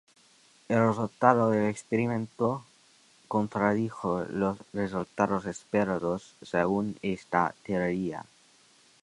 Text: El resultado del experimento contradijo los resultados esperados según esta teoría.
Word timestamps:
El 0.67 0.87
resultado 0.87 1.51
del 1.51 1.69
experimento 1.69 2.65
contradijo 3.27 4.23
los 4.31 4.57
resultados 4.73 5.45
esperados 5.45 6.33
según 6.41 6.97
esta 7.03 7.53
teoría. 7.61 8.25